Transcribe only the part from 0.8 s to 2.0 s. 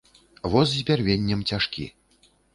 бярвеннем цяжкі.